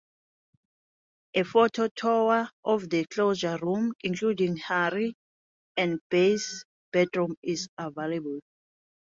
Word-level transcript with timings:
A 1.35 1.43
photo 1.43 1.87
tour 1.89 2.49
of 2.65 2.89
the 2.89 3.05
closed 3.05 3.43
rooms, 3.61 3.93
including 4.03 4.57
Harry 4.57 5.13
and 5.77 5.99
Bess's 6.09 6.65
bedroom, 6.91 7.35
is 7.43 7.69
available. 7.77 8.39